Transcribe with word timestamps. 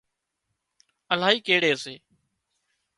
الاهي 1.13 1.37
ڪيڙي 1.47 1.71
سي 1.83 1.95